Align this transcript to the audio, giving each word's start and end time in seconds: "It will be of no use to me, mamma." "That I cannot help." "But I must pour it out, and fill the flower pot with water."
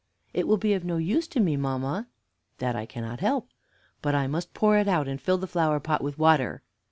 "It 0.33 0.47
will 0.47 0.57
be 0.57 0.73
of 0.73 0.83
no 0.83 0.97
use 0.97 1.27
to 1.27 1.39
me, 1.39 1.55
mamma." 1.55 2.07
"That 2.57 2.75
I 2.75 2.87
cannot 2.87 3.19
help." 3.19 3.49
"But 4.01 4.15
I 4.15 4.25
must 4.25 4.55
pour 4.55 4.75
it 4.79 4.87
out, 4.87 5.07
and 5.07 5.21
fill 5.21 5.37
the 5.37 5.45
flower 5.45 5.79
pot 5.79 6.03
with 6.03 6.17
water." 6.17 6.63